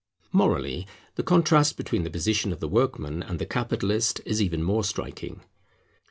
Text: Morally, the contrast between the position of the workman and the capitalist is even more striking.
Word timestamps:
Morally, 0.31 0.87
the 1.13 1.21
contrast 1.21 1.77
between 1.77 2.01
the 2.03 2.09
position 2.09 2.51
of 2.51 2.59
the 2.59 2.67
workman 2.67 3.21
and 3.21 3.37
the 3.37 3.45
capitalist 3.45 4.19
is 4.25 4.41
even 4.41 4.63
more 4.63 4.83
striking. 4.83 5.41